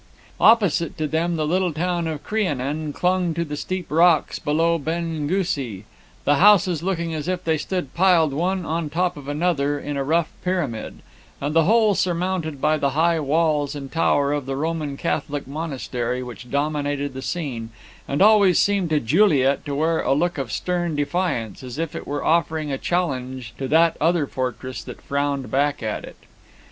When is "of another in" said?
9.15-9.97